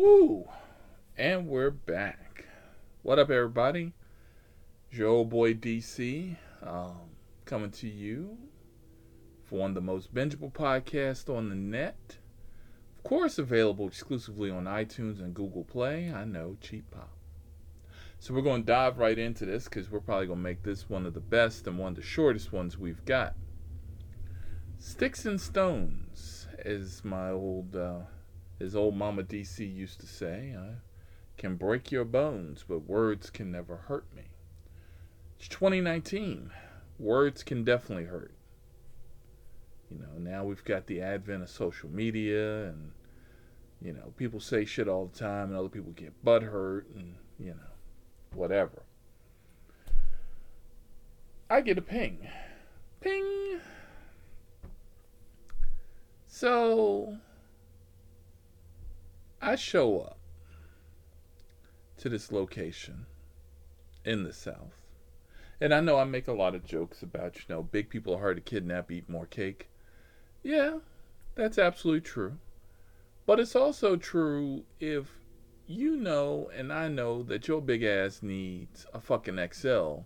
Woo! 0.00 0.48
And 1.18 1.46
we're 1.46 1.70
back. 1.70 2.46
What 3.02 3.18
up, 3.18 3.30
everybody? 3.30 3.92
Old 4.98 5.28
boy 5.28 5.52
DC 5.52 6.38
um, 6.62 7.10
coming 7.44 7.70
to 7.72 7.86
you 7.86 8.38
for 9.44 9.58
one 9.58 9.72
of 9.72 9.74
the 9.74 9.82
most 9.82 10.14
bingeable 10.14 10.54
podcasts 10.54 11.28
on 11.28 11.50
the 11.50 11.54
net. 11.54 12.16
Of 12.96 13.02
course, 13.02 13.36
available 13.38 13.86
exclusively 13.86 14.50
on 14.50 14.64
iTunes 14.64 15.20
and 15.20 15.34
Google 15.34 15.64
Play. 15.64 16.10
I 16.10 16.24
know, 16.24 16.56
cheap 16.62 16.90
pop. 16.90 17.12
So 18.20 18.32
we're 18.32 18.40
going 18.40 18.62
to 18.62 18.72
dive 18.72 18.96
right 18.96 19.18
into 19.18 19.44
this 19.44 19.64
because 19.64 19.90
we're 19.90 20.00
probably 20.00 20.28
going 20.28 20.38
to 20.38 20.42
make 20.42 20.62
this 20.62 20.88
one 20.88 21.04
of 21.04 21.12
the 21.12 21.20
best 21.20 21.66
and 21.66 21.78
one 21.78 21.88
of 21.88 21.96
the 21.96 22.02
shortest 22.02 22.54
ones 22.54 22.78
we've 22.78 23.04
got. 23.04 23.34
Sticks 24.78 25.26
and 25.26 25.38
stones, 25.38 26.48
is 26.64 27.04
my 27.04 27.30
old 27.30 27.76
uh, 27.76 27.98
as 28.60 28.76
old 28.76 28.96
Mama 28.96 29.22
DC 29.22 29.74
used 29.74 30.00
to 30.00 30.06
say, 30.06 30.54
I 30.56 30.74
can 31.36 31.56
break 31.56 31.90
your 31.90 32.04
bones, 32.04 32.64
but 32.68 32.88
words 32.88 33.30
can 33.30 33.50
never 33.50 33.76
hurt 33.76 34.06
me. 34.14 34.24
It's 35.38 35.48
2019. 35.48 36.50
Words 36.98 37.42
can 37.42 37.64
definitely 37.64 38.04
hurt. 38.04 38.32
You 39.90 39.98
know, 39.98 40.18
now 40.18 40.44
we've 40.44 40.64
got 40.64 40.86
the 40.86 41.00
advent 41.00 41.42
of 41.42 41.48
social 41.48 41.88
media 41.88 42.68
and 42.68 42.92
you 43.82 43.92
know, 43.92 44.12
people 44.16 44.40
say 44.40 44.64
shit 44.64 44.88
all 44.88 45.06
the 45.06 45.18
time 45.18 45.48
and 45.48 45.56
other 45.56 45.68
people 45.68 45.92
get 45.92 46.22
butt 46.22 46.42
hurt 46.42 46.86
and, 46.94 47.14
you 47.38 47.50
know, 47.50 48.34
whatever. 48.34 48.82
I 51.48 51.62
get 51.62 51.78
a 51.78 51.82
ping. 51.82 52.28
Ping. 53.00 53.60
So 56.26 57.16
I 59.42 59.56
show 59.56 60.00
up 60.00 60.18
to 61.98 62.08
this 62.08 62.30
location 62.30 63.06
in 64.04 64.22
the 64.22 64.32
South. 64.32 64.82
And 65.60 65.74
I 65.74 65.80
know 65.80 65.98
I 65.98 66.04
make 66.04 66.28
a 66.28 66.32
lot 66.32 66.54
of 66.54 66.64
jokes 66.64 67.02
about, 67.02 67.36
you 67.36 67.42
know, 67.48 67.62
big 67.62 67.90
people 67.90 68.14
are 68.14 68.20
hard 68.20 68.36
to 68.36 68.42
kidnap, 68.42 68.90
eat 68.90 69.08
more 69.08 69.26
cake. 69.26 69.68
Yeah, 70.42 70.78
that's 71.34 71.58
absolutely 71.58 72.02
true. 72.02 72.38
But 73.26 73.40
it's 73.40 73.56
also 73.56 73.96
true 73.96 74.64
if 74.78 75.18
you 75.66 75.96
know 75.96 76.50
and 76.54 76.72
I 76.72 76.88
know 76.88 77.22
that 77.22 77.46
your 77.46 77.62
big 77.62 77.82
ass 77.82 78.22
needs 78.22 78.86
a 78.92 79.00
fucking 79.00 79.38
XL, 79.52 80.00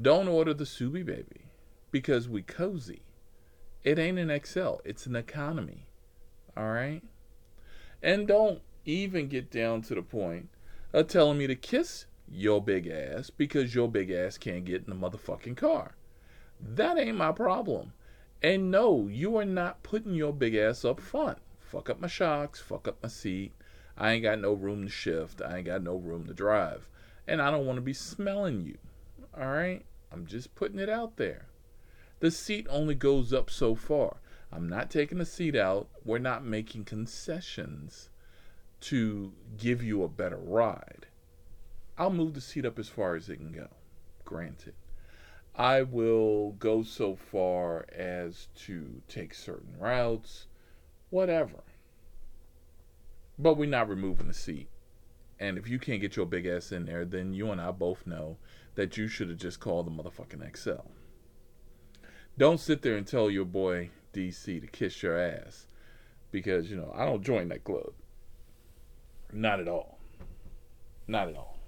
don't 0.00 0.28
order 0.28 0.52
the 0.52 0.64
Subi 0.64 1.04
baby 1.04 1.46
because 1.90 2.28
we 2.28 2.42
cozy. 2.42 3.02
It 3.84 3.98
ain't 3.98 4.18
an 4.18 4.40
XL, 4.44 4.76
it's 4.84 5.06
an 5.06 5.16
economy. 5.16 5.86
All 6.56 6.70
right? 6.70 7.02
And 8.02 8.26
don't 8.26 8.60
even 8.84 9.28
get 9.28 9.50
down 9.50 9.82
to 9.82 9.94
the 9.94 10.02
point 10.02 10.48
of 10.92 11.06
telling 11.06 11.38
me 11.38 11.46
to 11.46 11.54
kiss 11.54 12.06
your 12.28 12.62
big 12.62 12.86
ass 12.88 13.30
because 13.30 13.74
your 13.74 13.88
big 13.88 14.10
ass 14.10 14.38
can't 14.38 14.64
get 14.64 14.84
in 14.86 14.90
the 14.90 15.08
motherfucking 15.08 15.56
car. 15.56 15.94
That 16.60 16.98
ain't 16.98 17.16
my 17.16 17.32
problem. 17.32 17.92
And 18.42 18.70
no, 18.70 19.06
you 19.06 19.36
are 19.36 19.44
not 19.44 19.82
putting 19.82 20.14
your 20.14 20.32
big 20.32 20.56
ass 20.56 20.84
up 20.84 21.00
front. 21.00 21.38
Fuck 21.60 21.88
up 21.88 22.00
my 22.00 22.08
shocks, 22.08 22.60
fuck 22.60 22.88
up 22.88 22.98
my 23.02 23.08
seat. 23.08 23.52
I 23.96 24.12
ain't 24.12 24.22
got 24.24 24.40
no 24.40 24.52
room 24.52 24.84
to 24.84 24.90
shift. 24.90 25.40
I 25.40 25.58
ain't 25.58 25.66
got 25.66 25.82
no 25.82 25.96
room 25.96 26.26
to 26.26 26.34
drive. 26.34 26.88
And 27.28 27.40
I 27.40 27.50
don't 27.50 27.66
want 27.66 27.76
to 27.76 27.82
be 27.82 27.92
smelling 27.92 28.62
you. 28.62 28.78
All 29.38 29.46
right? 29.46 29.84
I'm 30.10 30.26
just 30.26 30.54
putting 30.54 30.78
it 30.78 30.88
out 30.88 31.16
there. 31.16 31.46
The 32.20 32.30
seat 32.30 32.66
only 32.68 32.94
goes 32.94 33.32
up 33.32 33.48
so 33.48 33.74
far. 33.74 34.16
I'm 34.52 34.68
not 34.68 34.90
taking 34.90 35.18
the 35.18 35.24
seat 35.24 35.56
out. 35.56 35.88
We're 36.04 36.18
not 36.18 36.44
making 36.44 36.84
concessions 36.84 38.10
to 38.82 39.32
give 39.56 39.82
you 39.82 40.02
a 40.02 40.08
better 40.08 40.36
ride. 40.36 41.06
I'll 41.96 42.10
move 42.10 42.34
the 42.34 42.40
seat 42.40 42.66
up 42.66 42.78
as 42.78 42.88
far 42.88 43.14
as 43.14 43.28
it 43.28 43.36
can 43.36 43.52
go. 43.52 43.68
Granted. 44.24 44.74
I 45.54 45.82
will 45.82 46.52
go 46.52 46.82
so 46.82 47.14
far 47.14 47.86
as 47.94 48.48
to 48.66 49.02
take 49.08 49.34
certain 49.34 49.78
routes, 49.78 50.46
whatever. 51.10 51.62
But 53.38 53.56
we're 53.56 53.68
not 53.68 53.88
removing 53.88 54.28
the 54.28 54.34
seat. 54.34 54.68
And 55.38 55.58
if 55.58 55.68
you 55.68 55.78
can't 55.78 56.00
get 56.00 56.16
your 56.16 56.26
big 56.26 56.46
ass 56.46 56.72
in 56.72 56.86
there, 56.86 57.04
then 57.04 57.34
you 57.34 57.50
and 57.50 57.60
I 57.60 57.70
both 57.70 58.06
know 58.06 58.38
that 58.74 58.96
you 58.96 59.08
should 59.08 59.28
have 59.28 59.38
just 59.38 59.60
called 59.60 59.86
the 59.86 59.90
motherfucking 59.90 60.56
XL. 60.56 60.88
Don't 62.38 62.60
sit 62.60 62.82
there 62.82 62.96
and 62.96 63.06
tell 63.06 63.30
your 63.30 63.44
boy 63.44 63.90
DC 64.12 64.60
to 64.60 64.66
kiss 64.66 65.02
your 65.02 65.18
ass 65.18 65.66
because, 66.30 66.70
you 66.70 66.76
know, 66.76 66.92
I 66.94 67.04
don't 67.04 67.22
join 67.22 67.48
that 67.48 67.64
club. 67.64 67.92
Not 69.32 69.60
at 69.60 69.68
all. 69.68 69.98
Not 71.06 71.28
at 71.28 71.36
all. 71.36 71.58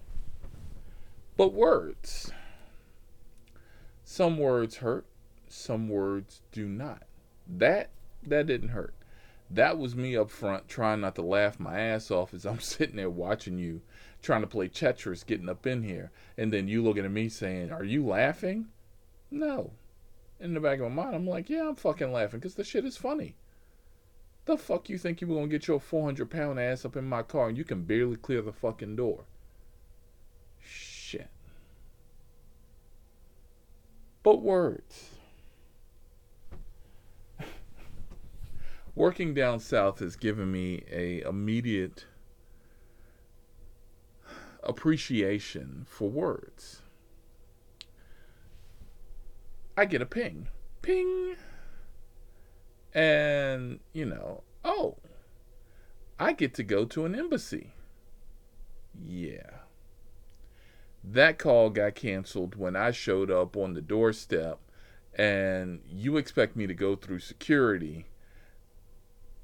But 1.36 1.52
words. 1.52 2.30
Some 4.04 4.38
words 4.38 4.76
hurt, 4.76 5.06
some 5.48 5.88
words 5.88 6.42
do 6.52 6.66
not. 6.66 7.04
That 7.48 7.90
that 8.22 8.46
didn't 8.46 8.68
hurt. 8.68 8.94
That 9.50 9.78
was 9.78 9.96
me 9.96 10.16
up 10.16 10.30
front 10.30 10.68
trying 10.68 11.00
not 11.00 11.14
to 11.16 11.22
laugh 11.22 11.58
my 11.58 11.80
ass 11.80 12.10
off 12.10 12.34
as 12.34 12.44
I'm 12.46 12.60
sitting 12.60 12.96
there 12.96 13.10
watching 13.10 13.58
you 13.58 13.82
trying 14.22 14.42
to 14.42 14.46
play 14.46 14.68
Tetris 14.68 15.26
getting 15.26 15.48
up 15.48 15.66
in 15.66 15.82
here 15.82 16.10
and 16.38 16.52
then 16.52 16.68
you 16.68 16.82
looking 16.82 17.04
at 17.04 17.10
me 17.10 17.28
saying, 17.28 17.72
"Are 17.72 17.84
you 17.84 18.04
laughing?" 18.06 18.68
No, 19.30 19.72
in 20.40 20.54
the 20.54 20.60
back 20.60 20.80
of 20.80 20.92
my 20.92 21.04
mind, 21.04 21.16
I'm 21.16 21.26
like, 21.26 21.48
yeah, 21.48 21.68
I'm 21.68 21.76
fucking 21.76 22.12
laughing 22.12 22.40
because 22.40 22.54
the 22.54 22.64
shit 22.64 22.84
is 22.84 22.96
funny. 22.96 23.36
The 24.46 24.58
fuck 24.58 24.88
you 24.88 24.98
think 24.98 25.20
you 25.20 25.26
were 25.26 25.36
gonna 25.36 25.48
get 25.48 25.68
your 25.68 25.80
400 25.80 26.28
pound 26.28 26.60
ass 26.60 26.84
up 26.84 26.96
in 26.96 27.04
my 27.04 27.22
car 27.22 27.48
and 27.48 27.56
you 27.56 27.64
can 27.64 27.84
barely 27.84 28.16
clear 28.16 28.42
the 28.42 28.52
fucking 28.52 28.96
door? 28.96 29.24
Shit. 30.60 31.30
But 34.22 34.42
words. 34.42 35.10
Working 38.94 39.34
down 39.34 39.60
south 39.60 39.98
has 39.98 40.14
given 40.14 40.52
me 40.52 40.84
a 40.90 41.20
immediate 41.22 42.06
appreciation 44.62 45.84
for 45.88 46.08
words. 46.08 46.83
I 49.76 49.84
get 49.86 50.02
a 50.02 50.06
ping. 50.06 50.48
Ping. 50.82 51.36
And, 52.92 53.80
you 53.92 54.04
know, 54.04 54.44
oh, 54.64 54.96
I 56.18 56.32
get 56.32 56.54
to 56.54 56.62
go 56.62 56.84
to 56.84 57.04
an 57.04 57.14
embassy. 57.14 57.72
Yeah. 59.04 59.50
That 61.02 61.38
call 61.38 61.70
got 61.70 61.96
canceled 61.96 62.54
when 62.54 62.76
I 62.76 62.92
showed 62.92 63.30
up 63.30 63.56
on 63.56 63.74
the 63.74 63.82
doorstep, 63.82 64.58
and 65.14 65.80
you 65.86 66.16
expect 66.16 66.56
me 66.56 66.66
to 66.66 66.74
go 66.74 66.96
through 66.96 67.18
security, 67.18 68.06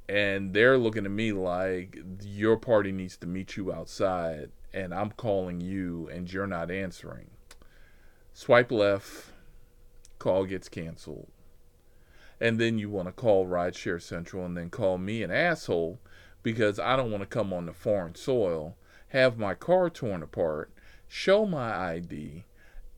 and 0.09 0.55
they're 0.55 0.79
looking 0.79 1.05
at 1.05 1.11
me 1.11 1.33
like 1.33 1.99
your 2.23 2.57
party 2.57 2.93
needs 2.93 3.17
to 3.19 3.27
meet 3.27 3.57
you 3.57 3.73
outside, 3.73 4.51
and 4.73 4.95
I'm 4.95 5.11
calling 5.11 5.61
you, 5.61 6.09
and 6.11 6.33
you're 6.33 6.47
not 6.47 6.71
answering. 6.71 7.31
Swipe 8.33 8.73
left 8.73 9.27
call 10.21 10.45
gets 10.45 10.69
canceled. 10.69 11.33
And 12.41 12.61
then 12.61 12.79
you 12.79 12.89
want 12.89 13.09
to 13.09 13.13
call 13.13 13.47
Rideshare 13.47 14.01
Central 14.01 14.47
and 14.47 14.57
then 14.57 14.71
call 14.71 14.97
me 14.97 15.25
an 15.25 15.33
asshole 15.33 15.99
because 16.45 16.79
I 16.79 16.95
don't 16.95 17.11
want 17.11 17.23
to 17.23 17.27
come 17.27 17.53
on 17.53 17.67
the 17.67 17.73
foreign 17.73 18.15
soil, 18.15 18.77
have 19.09 19.37
my 19.37 19.55
car 19.55 19.91
torn 19.91 20.23
apart, 20.23 20.73
show 21.09 21.45
my 21.45 21.95
ID, 21.95 22.45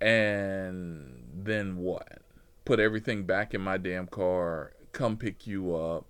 and 0.00 1.24
then 1.34 1.78
what? 1.78 2.20
Put 2.64 2.78
everything 2.78 3.24
back 3.24 3.54
in 3.54 3.60
my 3.60 3.78
damn 3.78 4.06
car, 4.06 4.74
come 4.92 5.16
pick 5.16 5.46
you 5.46 5.74
up, 5.74 6.06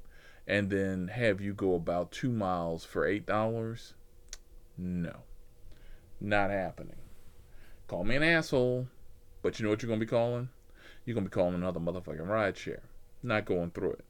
and 0.46 0.68
then 0.68 1.08
have 1.08 1.40
you 1.40 1.54
go 1.54 1.74
about 1.74 2.10
two 2.10 2.30
miles 2.30 2.84
for 2.84 3.08
$8? 3.08 3.92
No. 4.76 5.16
Not 6.20 6.50
happening. 6.50 6.97
Call 7.86 8.04
me 8.04 8.16
an 8.16 8.22
asshole, 8.22 8.88
but 9.42 9.58
you 9.58 9.65
know 9.65 9.70
what 9.70 9.82
you're 9.82 9.88
going 9.88 10.00
to 10.00 10.06
be 10.06 10.10
calling? 10.10 10.48
You're 11.04 11.15
going 11.15 11.25
to 11.25 11.31
be 11.31 11.34
calling 11.34 11.54
another 11.54 11.81
motherfucking 11.81 12.28
ride 12.28 12.57
share. 12.57 12.83
Not 13.22 13.45
going 13.45 13.71
through 13.71 13.93
it. 13.93 14.04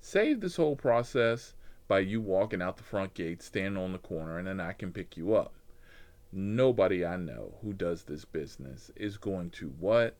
Save 0.00 0.40
this 0.40 0.56
whole 0.56 0.76
process 0.76 1.54
by 1.88 2.00
you 2.00 2.20
walking 2.20 2.62
out 2.62 2.76
the 2.76 2.82
front 2.82 3.14
gate, 3.14 3.42
standing 3.42 3.82
on 3.82 3.92
the 3.92 3.98
corner, 3.98 4.38
and 4.38 4.46
then 4.46 4.60
I 4.60 4.72
can 4.72 4.92
pick 4.92 5.16
you 5.16 5.34
up. 5.34 5.54
Nobody 6.32 7.04
I 7.04 7.16
know 7.16 7.54
who 7.62 7.72
does 7.72 8.04
this 8.04 8.24
business 8.24 8.90
is 8.96 9.16
going 9.16 9.50
to 9.50 9.68
what? 9.78 10.16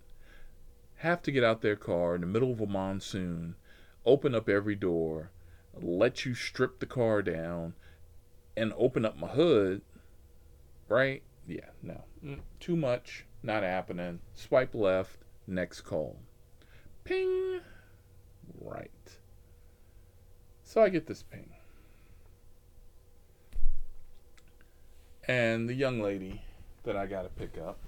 Have 0.96 1.22
to 1.22 1.32
get 1.32 1.44
out 1.44 1.60
their 1.60 1.76
car 1.76 2.14
in 2.14 2.22
the 2.22 2.26
middle 2.26 2.52
of 2.52 2.60
a 2.60 2.66
monsoon, 2.66 3.56
open 4.04 4.34
up 4.34 4.48
every 4.48 4.74
door, 4.74 5.30
let 5.74 6.24
you 6.24 6.34
strip 6.34 6.78
the 6.78 6.86
car 6.86 7.20
down, 7.20 7.74
and 8.56 8.72
open 8.76 9.04
up 9.04 9.18
my 9.18 9.28
hood, 9.28 9.82
right? 10.88 11.22
Yeah, 11.46 11.70
no. 11.82 12.04
Mm, 12.24 12.40
too 12.60 12.76
much. 12.76 13.26
Not 13.42 13.62
happening. 13.62 14.20
Swipe 14.34 14.74
left 14.74 15.18
Next 15.46 15.82
call. 15.82 16.18
Ping. 17.04 17.60
Right. 18.60 18.90
So 20.62 20.82
I 20.82 20.88
get 20.88 21.06
this 21.06 21.22
ping. 21.22 21.50
And 25.28 25.68
the 25.68 25.74
young 25.74 26.00
lady 26.00 26.42
that 26.84 26.96
I 26.96 27.06
got 27.06 27.22
to 27.22 27.28
pick 27.28 27.58
up, 27.58 27.78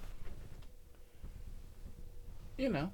you 2.57 2.69
know, 2.69 2.91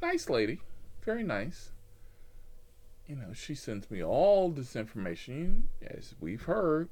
nice 0.00 0.30
lady, 0.30 0.60
very 1.04 1.22
nice. 1.22 1.72
You 3.06 3.16
know, 3.16 3.34
she 3.34 3.54
sends 3.54 3.90
me 3.90 4.02
all 4.02 4.50
this 4.50 4.76
information, 4.76 5.68
as 5.82 6.14
we've 6.20 6.42
heard. 6.42 6.88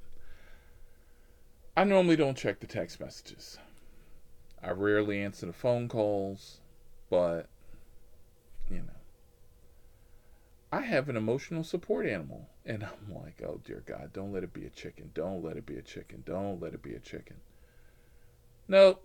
I 1.76 1.84
normally 1.84 2.16
don't 2.16 2.36
check 2.36 2.60
the 2.60 2.66
text 2.66 3.00
messages. 3.00 3.58
I 4.62 4.72
rarely 4.72 5.22
answer 5.22 5.46
the 5.46 5.52
phone 5.54 5.88
calls, 5.88 6.59
but, 7.10 7.48
you 8.70 8.78
know. 8.78 9.00
I 10.72 10.82
have 10.82 11.08
an 11.08 11.16
emotional 11.16 11.64
support 11.64 12.06
animal. 12.06 12.48
And 12.64 12.84
I'm 12.84 13.14
like, 13.14 13.42
oh 13.42 13.60
dear 13.64 13.82
God, 13.84 14.12
don't 14.12 14.32
let 14.32 14.44
it 14.44 14.52
be 14.52 14.64
a 14.64 14.70
chicken. 14.70 15.10
Don't 15.14 15.42
let 15.42 15.56
it 15.56 15.66
be 15.66 15.76
a 15.76 15.82
chicken. 15.82 16.22
Don't 16.24 16.62
let 16.62 16.72
it 16.74 16.82
be 16.82 16.94
a 16.94 17.00
chicken. 17.00 17.36
Nope. 18.68 19.04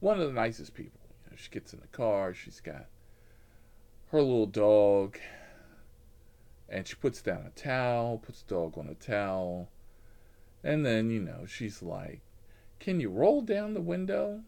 One 0.00 0.20
of 0.20 0.26
the 0.26 0.32
nicest 0.32 0.74
people. 0.74 1.00
You 1.24 1.30
know, 1.30 1.36
she 1.36 1.50
gets 1.50 1.72
in 1.72 1.80
the 1.80 1.86
car, 1.86 2.34
she's 2.34 2.60
got 2.60 2.86
her 4.10 4.20
little 4.20 4.46
dog, 4.46 5.18
and 6.68 6.86
she 6.86 6.96
puts 6.96 7.22
down 7.22 7.44
a 7.46 7.50
towel, 7.50 8.18
puts 8.18 8.42
the 8.42 8.54
dog 8.54 8.76
on 8.76 8.88
a 8.88 8.94
towel, 8.94 9.68
and 10.64 10.84
then, 10.84 11.10
you 11.10 11.20
know, 11.20 11.44
she's 11.46 11.82
like, 11.82 12.20
Can 12.80 12.98
you 12.98 13.10
roll 13.10 13.42
down 13.42 13.74
the 13.74 13.80
window? 13.80 14.42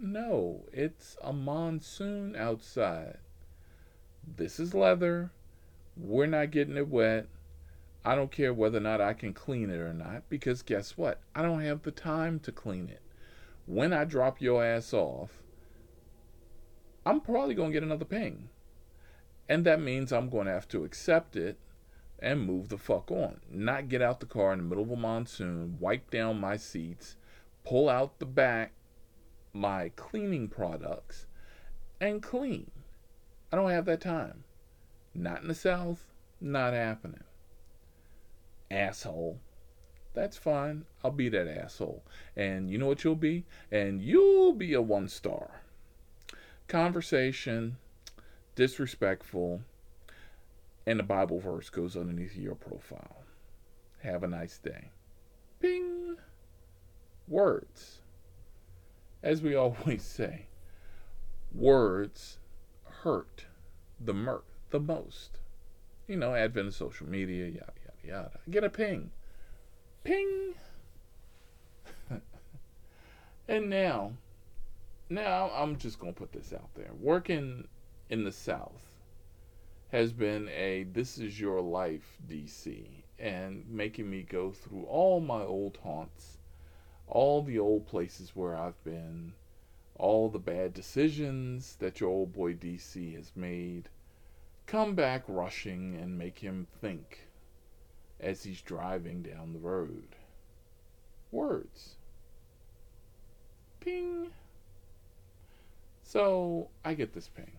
No, 0.00 0.64
it's 0.72 1.16
a 1.22 1.32
monsoon 1.32 2.36
outside. 2.36 3.18
This 4.36 4.60
is 4.60 4.72
leather. 4.72 5.32
We're 5.96 6.26
not 6.26 6.52
getting 6.52 6.76
it 6.76 6.86
wet. 6.86 7.26
I 8.04 8.14
don't 8.14 8.30
care 8.30 8.54
whether 8.54 8.78
or 8.78 8.82
not 8.82 9.00
I 9.00 9.12
can 9.12 9.34
clean 9.34 9.70
it 9.70 9.80
or 9.80 9.92
not 9.92 10.22
because 10.28 10.62
guess 10.62 10.96
what? 10.96 11.20
I 11.34 11.42
don't 11.42 11.62
have 11.62 11.82
the 11.82 11.90
time 11.90 12.38
to 12.40 12.52
clean 12.52 12.88
it. 12.88 13.02
When 13.66 13.92
I 13.92 14.04
drop 14.04 14.40
your 14.40 14.64
ass 14.64 14.94
off, 14.94 15.42
I'm 17.04 17.20
probably 17.20 17.54
going 17.54 17.70
to 17.70 17.72
get 17.72 17.82
another 17.82 18.04
ping. 18.04 18.50
And 19.48 19.64
that 19.66 19.80
means 19.80 20.12
I'm 20.12 20.28
going 20.28 20.46
to 20.46 20.52
have 20.52 20.68
to 20.68 20.84
accept 20.84 21.34
it 21.34 21.58
and 22.20 22.46
move 22.46 22.68
the 22.68 22.78
fuck 22.78 23.10
on. 23.10 23.40
Not 23.50 23.88
get 23.88 24.00
out 24.00 24.20
the 24.20 24.26
car 24.26 24.52
in 24.52 24.58
the 24.58 24.64
middle 24.64 24.84
of 24.84 24.90
a 24.90 24.96
monsoon, 24.96 25.76
wipe 25.80 26.10
down 26.10 26.40
my 26.40 26.56
seats, 26.56 27.16
pull 27.64 27.88
out 27.88 28.20
the 28.20 28.26
back, 28.26 28.72
my 29.52 29.90
cleaning 29.96 30.48
products, 30.48 31.26
and 32.00 32.22
clean. 32.22 32.70
I 33.52 33.56
don't 33.56 33.70
have 33.70 33.86
that 33.86 34.00
time. 34.00 34.44
Not 35.14 35.42
in 35.42 35.48
the 35.48 35.54
South, 35.54 36.04
not 36.40 36.74
happening. 36.74 37.24
Asshole. 38.70 39.40
That's 40.14 40.36
fine. 40.36 40.84
I'll 41.02 41.10
be 41.10 41.28
that 41.28 41.48
asshole. 41.48 42.02
And 42.36 42.70
you 42.70 42.78
know 42.78 42.86
what 42.86 43.04
you'll 43.04 43.14
be? 43.14 43.44
And 43.70 44.02
you'll 44.02 44.52
be 44.52 44.74
a 44.74 44.82
one 44.82 45.08
star. 45.08 45.62
Conversation, 46.66 47.76
disrespectful, 48.54 49.62
and 50.86 50.98
the 50.98 51.04
Bible 51.04 51.38
verse 51.38 51.70
goes 51.70 51.96
underneath 51.96 52.36
your 52.36 52.54
profile. 52.54 53.22
Have 54.02 54.22
a 54.22 54.28
nice 54.28 54.58
day. 54.58 54.90
Ping. 55.60 56.16
Words. 57.26 58.00
As 59.22 59.42
we 59.42 59.54
always 59.56 60.02
say, 60.02 60.46
words 61.52 62.38
hurt 63.02 63.46
the 64.00 64.14
mer- 64.14 64.44
the 64.70 64.80
most. 64.80 65.38
You 66.06 66.16
know, 66.16 66.34
advent 66.34 66.68
of 66.68 66.74
social 66.74 67.06
media, 67.06 67.46
yada 67.46 67.72
yada 67.84 68.06
yada. 68.06 68.40
Get 68.50 68.64
a 68.64 68.70
ping. 68.70 69.10
Ping. 70.04 70.54
and 73.48 73.68
now, 73.68 74.12
now 75.10 75.50
I'm 75.54 75.76
just 75.76 75.98
gonna 75.98 76.12
put 76.12 76.32
this 76.32 76.52
out 76.52 76.70
there. 76.74 76.92
Working 76.98 77.68
in 78.08 78.24
the 78.24 78.32
South 78.32 78.88
has 79.90 80.12
been 80.12 80.48
a 80.50 80.84
this 80.92 81.18
is 81.18 81.40
your 81.40 81.60
life 81.60 82.18
DC 82.28 82.86
and 83.18 83.64
making 83.68 84.08
me 84.08 84.22
go 84.22 84.52
through 84.52 84.84
all 84.84 85.20
my 85.20 85.42
old 85.42 85.78
haunts, 85.82 86.37
all 87.08 87.42
the 87.42 87.58
old 87.58 87.86
places 87.86 88.32
where 88.34 88.56
I've 88.56 88.82
been, 88.84 89.32
all 89.96 90.28
the 90.28 90.38
bad 90.38 90.74
decisions 90.74 91.76
that 91.80 92.00
your 92.00 92.10
old 92.10 92.32
boy 92.32 92.54
DC 92.54 93.14
has 93.16 93.32
made 93.34 93.88
come 94.66 94.94
back 94.94 95.24
rushing 95.26 95.96
and 95.96 96.18
make 96.18 96.38
him 96.38 96.66
think 96.80 97.26
as 98.20 98.44
he's 98.44 98.60
driving 98.60 99.22
down 99.22 99.52
the 99.52 99.58
road. 99.58 100.14
Words. 101.32 101.96
Ping. 103.80 104.30
So 106.02 106.68
I 106.84 106.94
get 106.94 107.14
this 107.14 107.28
ping. 107.28 107.52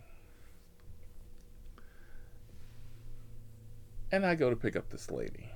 And 4.11 4.25
I 4.25 4.35
go 4.35 4.49
to 4.49 4.55
pick 4.55 4.75
up 4.75 4.89
this 4.89 5.11
lady. 5.11 5.51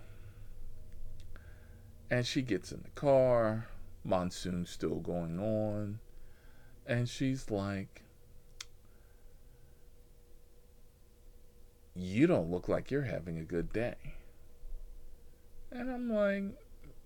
And 2.10 2.26
she 2.26 2.42
gets 2.42 2.72
in 2.72 2.82
the 2.84 2.90
car. 2.90 3.68
Monsoon's 4.04 4.70
still 4.70 4.96
going 4.96 5.40
on. 5.40 6.00
And 6.86 7.08
she's 7.08 7.50
like, 7.50 8.04
You 11.96 12.26
don't 12.26 12.50
look 12.50 12.68
like 12.68 12.90
you're 12.90 13.04
having 13.04 13.38
a 13.38 13.44
good 13.44 13.72
day. 13.72 13.96
And 15.72 15.92
I'm 15.92 16.12
like, 16.12 16.44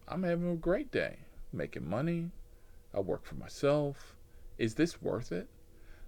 I'm 0.07 0.23
having 0.23 0.49
a 0.49 0.55
great 0.55 0.91
day. 0.91 1.17
Making 1.51 1.89
money. 1.89 2.31
I 2.93 3.01
work 3.01 3.25
for 3.25 3.35
myself. 3.35 4.15
Is 4.57 4.75
this 4.75 5.01
worth 5.01 5.31
it? 5.31 5.49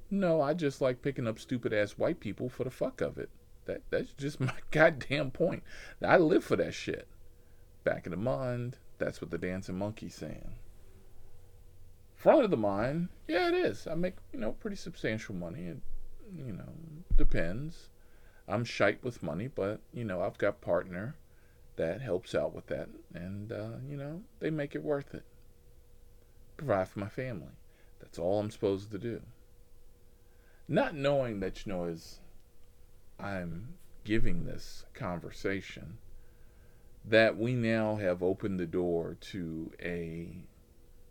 No, 0.09 0.41
I 0.41 0.53
just 0.53 0.81
like 0.81 1.01
picking 1.01 1.27
up 1.27 1.39
stupid 1.39 1.73
ass 1.73 1.97
white 1.97 2.19
people 2.19 2.49
for 2.49 2.63
the 2.63 2.71
fuck 2.71 3.01
of 3.01 3.17
it. 3.17 3.29
That 3.65 3.81
that's 3.89 4.13
just 4.13 4.39
my 4.39 4.55
goddamn 4.71 5.31
point. 5.31 5.63
I 6.01 6.17
live 6.17 6.43
for 6.43 6.55
that 6.55 6.73
shit. 6.73 7.07
Back 7.83 8.07
of 8.07 8.11
the 8.11 8.17
mind, 8.17 8.77
that's 8.97 9.21
what 9.21 9.29
the 9.29 9.37
dancing 9.37 9.77
monkey's 9.77 10.15
saying. 10.15 10.53
Front 12.19 12.43
of 12.43 12.51
the 12.51 12.57
mind, 12.57 13.07
yeah, 13.29 13.47
it 13.47 13.53
is. 13.53 13.87
I 13.87 13.95
make 13.95 14.15
you 14.33 14.39
know 14.41 14.51
pretty 14.51 14.75
substantial 14.75 15.33
money. 15.33 15.67
It 15.67 15.77
you 16.35 16.51
know 16.51 16.73
depends. 17.15 17.91
I'm 18.45 18.65
shite 18.65 19.01
with 19.01 19.23
money, 19.23 19.47
but 19.47 19.79
you 19.93 20.03
know 20.03 20.21
I've 20.21 20.37
got 20.37 20.59
partner 20.59 21.15
that 21.77 22.01
helps 22.01 22.35
out 22.35 22.53
with 22.53 22.67
that, 22.67 22.89
and 23.13 23.53
uh, 23.53 23.77
you 23.87 23.95
know 23.95 24.21
they 24.41 24.49
make 24.49 24.75
it 24.75 24.83
worth 24.83 25.13
it. 25.13 25.23
Provide 26.57 26.89
for 26.89 26.99
my 26.99 27.07
family. 27.07 27.53
That's 28.01 28.19
all 28.19 28.41
I'm 28.41 28.51
supposed 28.51 28.91
to 28.91 28.97
do. 28.97 29.21
Not 30.67 30.95
knowing 30.95 31.39
that 31.39 31.65
you 31.65 31.71
know 31.71 31.85
as 31.85 32.19
I'm 33.17 33.75
giving 34.03 34.43
this 34.43 34.83
conversation, 34.93 35.99
that 37.05 37.37
we 37.37 37.53
now 37.53 37.95
have 37.95 38.21
opened 38.21 38.59
the 38.59 38.65
door 38.65 39.15
to 39.31 39.71
a 39.81 40.43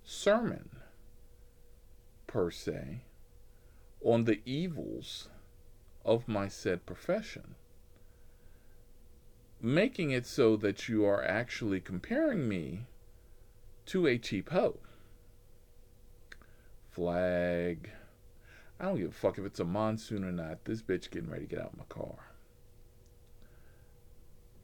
sermon 0.05 0.69
per 2.29 2.53
se, 2.53 3.01
on 4.01 4.23
the 4.25 4.41
evils 4.47 5.29
of 6.05 6.29
my 6.29 6.47
said 6.47 6.87
profession, 6.87 7.57
making 9.61 10.13
it 10.13 10.25
so 10.25 10.57
that 10.57 10.89
you 10.89 11.05
are 11.05 11.25
actually 11.25 11.81
comparing 11.81 12.49
me 12.49 12.87
to 13.87 14.07
a 14.07 14.17
cheap 14.17 14.51
hoe. 14.51 14.79
Flag. 16.91 17.91
I 18.79 18.85
don't 18.85 18.99
give 18.99 19.11
a 19.11 19.13
fuck 19.13 19.39
if 19.39 19.45
it's 19.45 19.59
a 19.59 19.65
monsoon 19.65 20.25
or 20.25 20.31
not. 20.31 20.65
This 20.65 20.83
bitch 20.83 21.11
getting 21.11 21.31
ready 21.31 21.47
to 21.47 21.51
get 21.51 21.59
out 21.61 21.73
of 21.73 21.79
my 21.79 21.85
car. 21.89 22.33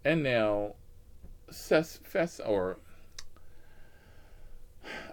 And 0.05 0.23
now, 0.23 0.75
assess, 1.49 1.99
fess, 2.05 2.39
or 2.39 2.79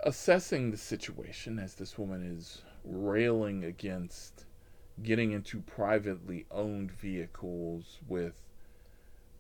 assessing 0.04 0.72
the 0.72 0.78
situation 0.78 1.60
as 1.60 1.76
this 1.76 1.98
woman 1.98 2.24
is 2.24 2.64
railing 2.84 3.64
against 3.64 4.46
getting 5.04 5.32
into 5.32 5.62
privately 5.62 6.46
owned 6.52 6.92
vehicles 6.92 8.00
with 8.08 8.42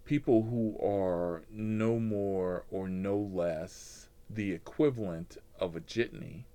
people 0.05 0.43
who 0.43 0.77
are 0.83 1.43
no 1.51 1.99
more 1.99 2.65
or 2.71 2.87
no 2.87 3.17
less 3.17 4.07
the 4.29 4.51
equivalent 4.51 5.37
of 5.59 5.75
a 5.75 5.81
jitney, 5.81 6.45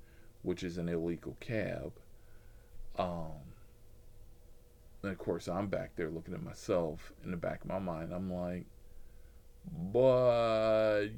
which 0.43 0.63
is 0.63 0.79
an 0.79 0.89
illegal 0.89 1.37
cab. 1.41 1.93
Um, 2.99 3.33
and 5.03 5.13
of 5.13 5.19
course, 5.19 5.49
I'm 5.49 5.69
back 5.69 5.95
there 5.97 6.11
looking 6.11 6.35
at 6.35 6.43
myself 6.43 7.13
in 7.25 7.31
the 7.31 7.37
back 7.37 7.63
of 7.63 7.69
my 7.69 7.79
mind. 7.79 8.13
I'm 8.13 8.33
like, 8.33 8.67
but 9.93 11.09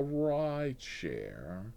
a 0.00 0.02
ride 0.02 0.80
share 0.80 1.72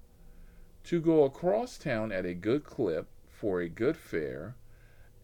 to 0.85 1.01
go 1.01 1.23
across 1.25 1.77
town 1.77 2.11
at 2.11 2.25
a 2.25 2.33
good 2.33 2.63
clip 2.63 3.07
for 3.27 3.59
a 3.59 3.67
good 3.67 3.97
fare 3.97 4.55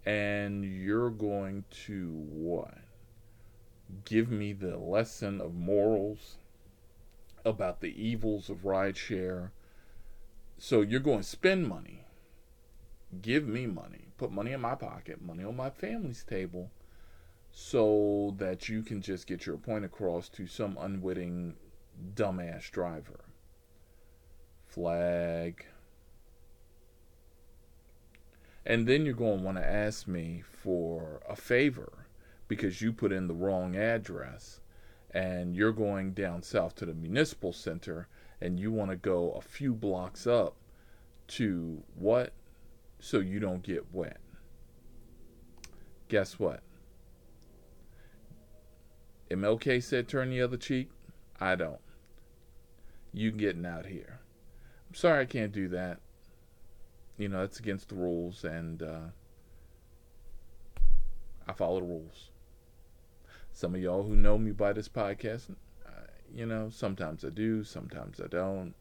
and 0.05 0.65
you're 0.65 1.09
going 1.09 1.63
to 1.69 2.09
what 2.29 2.77
give 4.03 4.29
me 4.29 4.53
the 4.53 4.77
lesson 4.77 5.39
of 5.39 5.53
morals 5.53 6.37
about 7.45 7.81
the 7.81 8.01
evils 8.01 8.49
of 8.49 8.63
rideshare. 8.63 9.51
So 10.57 10.81
you're 10.81 10.99
going 10.99 11.19
to 11.19 11.23
spend 11.23 11.67
money. 11.67 12.05
Give 13.21 13.47
me 13.47 13.65
money. 13.65 14.09
Put 14.17 14.31
money 14.31 14.51
in 14.51 14.61
my 14.61 14.75
pocket, 14.75 15.21
money 15.21 15.43
on 15.43 15.55
my 15.55 15.69
family's 15.69 16.23
table, 16.23 16.69
so 17.51 18.35
that 18.37 18.69
you 18.69 18.83
can 18.83 19.01
just 19.01 19.25
get 19.25 19.45
your 19.45 19.57
point 19.57 19.85
across 19.85 20.29
to 20.29 20.45
some 20.45 20.77
unwitting 20.79 21.55
dumbass 22.15 22.69
driver. 22.71 23.25
Flag. 24.67 25.65
And 28.65 28.87
then 28.87 29.05
you're 29.05 29.15
going 29.15 29.39
to 29.39 29.43
want 29.43 29.57
to 29.57 29.65
ask 29.65 30.07
me 30.07 30.43
for 30.45 31.21
a 31.27 31.35
favor 31.35 32.05
because 32.47 32.81
you 32.81 32.93
put 32.93 33.11
in 33.11 33.27
the 33.27 33.33
wrong 33.33 33.75
address 33.75 34.59
and 35.11 35.55
you're 35.55 35.71
going 35.71 36.11
down 36.13 36.43
south 36.43 36.75
to 36.75 36.85
the 36.85 36.93
municipal 36.93 37.51
center 37.51 38.07
and 38.41 38.59
you 38.59 38.71
want 38.71 38.91
to 38.91 38.95
go 38.95 39.31
a 39.31 39.41
few 39.41 39.73
blocks 39.73 40.27
up 40.27 40.55
to 41.27 41.83
what? 41.95 42.33
So 42.99 43.19
you 43.19 43.39
don't 43.39 43.63
get 43.63 43.93
wet. 43.93 44.19
Guess 46.09 46.37
what? 46.37 46.61
MLK 49.29 49.81
said 49.81 50.07
turn 50.07 50.31
the 50.31 50.41
other 50.41 50.57
cheek. 50.57 50.89
I 51.39 51.55
don't. 51.55 51.79
You 53.13 53.31
getting 53.31 53.65
out 53.65 53.85
here. 53.85 54.19
I'm 54.87 54.95
sorry 54.95 55.21
I 55.21 55.25
can't 55.25 55.51
do 55.51 55.67
that. 55.69 55.99
You 57.17 57.29
know, 57.29 57.41
that's 57.41 57.59
against 57.59 57.89
the 57.89 57.95
rules 57.95 58.43
and 58.43 58.81
uh, 58.81 59.09
I 61.47 61.53
follow 61.53 61.79
the 61.79 61.85
rules. 61.85 62.29
Some 63.51 63.75
of 63.75 63.81
y'all 63.81 64.03
who 64.03 64.15
know 64.15 64.37
me 64.37 64.51
by 64.51 64.73
this 64.73 64.87
podcast, 64.87 65.49
uh, 65.85 66.07
you 66.33 66.45
know, 66.45 66.69
sometimes 66.69 67.25
I 67.25 67.29
do, 67.29 67.63
sometimes 67.63 68.21
I 68.21 68.27
don't. 68.27 68.73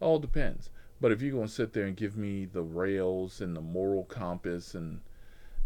All 0.00 0.18
depends. 0.18 0.70
But 1.00 1.12
if 1.12 1.22
you're 1.22 1.32
going 1.32 1.46
to 1.46 1.52
sit 1.52 1.72
there 1.72 1.86
and 1.86 1.96
give 1.96 2.16
me 2.16 2.44
the 2.44 2.62
rails 2.62 3.40
and 3.40 3.56
the 3.56 3.62
moral 3.62 4.04
compass 4.04 4.74
and 4.74 5.00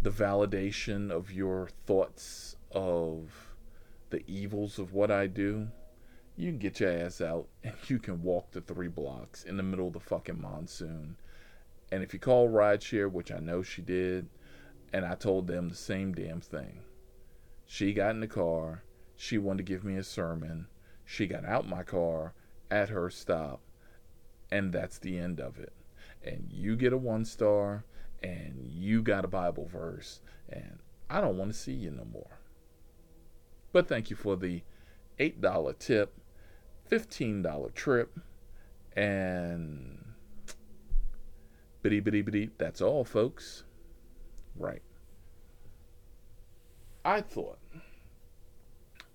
the 0.01 0.11
validation 0.11 1.11
of 1.11 1.33
your 1.33 1.69
thoughts 1.87 2.57
of 2.71 3.55
the 4.11 4.23
evils 4.29 4.79
of 4.79 4.93
what 4.93 5.11
I 5.11 5.27
do, 5.27 5.69
you 6.37 6.51
can 6.51 6.59
get 6.59 6.81
your 6.81 6.91
ass 6.91 7.21
out 7.21 7.47
and 7.65 7.75
you 7.87 7.99
can 7.99 8.23
walk 8.23 8.51
the 8.51 8.61
three 8.61 8.89
blocks 8.89 9.45
in 9.45 9.57
the 9.57 9.63
middle 9.63 9.89
of 9.89 9.93
the 9.93 10.01
fucking 10.01 10.41
monsoon. 10.41 11.17
And 11.93 12.03
if 12.03 12.13
you 12.13 12.19
call 12.19 12.49
rideshare, 12.49 13.11
which 13.11 13.31
I 13.31 13.39
know 13.39 13.63
she 13.63 13.83
did, 13.83 14.29
and 14.93 15.05
I 15.05 15.15
told 15.15 15.47
them 15.47 15.69
the 15.69 15.75
same 15.75 16.13
damn 16.13 16.41
thing, 16.41 16.81
she 17.67 17.93
got 17.93 18.11
in 18.11 18.21
the 18.21 18.27
car. 18.27 18.83
She 19.17 19.39
wanted 19.39 19.59
to 19.67 19.73
give 19.73 19.85
me 19.85 19.97
a 19.97 20.03
sermon. 20.03 20.67
She 21.05 21.27
got 21.27 21.45
out 21.45 21.69
my 21.69 21.83
car 21.83 22.35
at 22.71 22.89
her 22.89 23.11
stop. 23.11 23.61
And 24.51 24.73
that's 24.73 24.99
the 24.99 25.19
end 25.19 25.41
of 25.41 25.59
it. 25.59 25.73
And 26.23 26.49
you 26.51 26.77
get 26.77 26.93
a 26.93 26.99
one 26.99 27.25
star 27.25 27.85
and 28.23 28.57
you 28.59 29.03
got 29.03 29.25
a 29.25 29.29
Bible 29.29 29.67
verse. 29.67 30.21
And 30.49 30.79
I 31.09 31.21
don't 31.21 31.37
want 31.37 31.53
to 31.53 31.59
see 31.59 31.73
you 31.73 31.91
no 31.91 32.05
more. 32.05 32.39
But 33.73 33.89
thank 33.89 34.11
you 34.11 34.17
for 34.17 34.37
the 34.37 34.63
$8 35.19 35.79
tip, 35.79 36.15
$15 36.91 37.75
trip, 37.75 38.19
and 38.97 40.05
bitty 41.83 42.01
bitty 42.01 42.23
bitty. 42.23 42.51
That's 42.59 42.81
all, 42.81 43.05
folks. 43.05 43.65
Right. 44.57 44.83
I 47.05 47.21
thought 47.21 47.59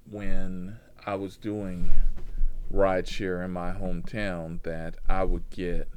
when 0.09 0.77
I 1.05 1.15
was 1.15 1.37
doing 1.37 1.91
rideshare 2.71 3.43
in 3.43 3.51
my 3.51 3.71
hometown 3.71 4.61
that 4.63 4.95
I 5.07 5.23
would 5.23 5.49
get 5.49 5.87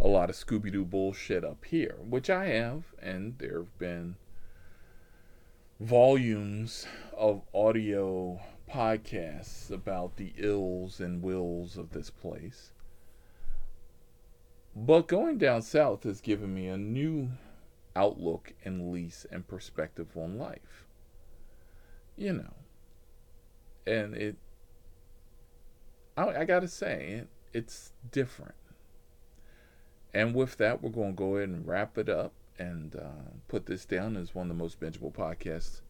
a 0.00 0.06
lot 0.06 0.28
of 0.28 0.36
Scooby 0.36 0.70
Doo 0.70 0.84
bullshit 0.84 1.44
up 1.44 1.64
here, 1.64 1.96
which 2.00 2.28
I 2.28 2.46
have, 2.46 2.84
and 3.00 3.38
there 3.38 3.60
have 3.60 3.78
been 3.78 4.16
volumes 5.80 6.86
of 7.16 7.42
audio 7.54 8.40
podcasts 8.74 9.70
about 9.70 10.16
the 10.16 10.32
ills 10.36 11.00
and 11.00 11.22
wills 11.22 11.76
of 11.76 11.90
this 11.90 12.10
place. 12.10 12.72
But 14.74 15.06
going 15.06 15.38
down 15.38 15.62
south 15.62 16.02
has 16.02 16.20
given 16.20 16.52
me 16.52 16.66
a 16.66 16.76
new 16.76 17.30
outlook 17.94 18.52
and 18.64 18.90
lease 18.90 19.24
and 19.30 19.46
perspective 19.46 20.08
on 20.16 20.36
life 20.36 20.84
you 22.16 22.32
know. 22.32 22.54
And 23.86 24.14
it, 24.14 24.36
I, 26.16 26.28
I 26.28 26.44
gotta 26.44 26.68
say, 26.68 27.22
it, 27.22 27.28
it's 27.52 27.92
different. 28.10 28.54
And 30.12 30.34
with 30.34 30.56
that, 30.58 30.82
we're 30.82 30.90
to 30.90 31.12
go 31.12 31.36
ahead 31.36 31.48
and 31.48 31.66
wrap 31.66 31.98
it 31.98 32.08
up 32.08 32.32
and 32.58 32.94
uh, 32.94 33.32
put 33.48 33.66
this 33.66 33.84
down 33.84 34.16
as 34.16 34.34
one 34.34 34.50
of 34.50 34.56
the 34.56 34.62
most 34.62 34.80
bingeable 34.80 35.12
podcasts 35.12 35.80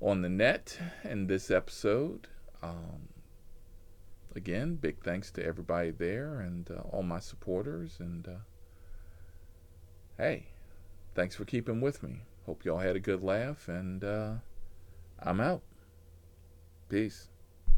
on 0.00 0.22
the 0.22 0.28
net. 0.28 0.78
in 1.04 1.26
this 1.26 1.50
episode, 1.50 2.28
um, 2.62 3.08
again, 4.34 4.76
big 4.76 5.02
thanks 5.02 5.30
to 5.32 5.44
everybody 5.44 5.90
there 5.90 6.40
and 6.40 6.70
uh, 6.70 6.82
all 6.90 7.02
my 7.02 7.20
supporters. 7.20 7.96
And 7.98 8.26
uh, 8.26 8.42
hey, 10.18 10.46
thanks 11.14 11.36
for 11.36 11.44
keeping 11.44 11.80
with 11.80 12.02
me. 12.02 12.22
Hope 12.46 12.64
y'all 12.64 12.78
had 12.78 12.96
a 12.96 13.00
good 13.00 13.22
laugh 13.22 13.68
and. 13.68 14.02
Uh, 14.02 14.32
I'm 15.18 15.40
out. 15.40 15.62
Peace. 16.88 17.28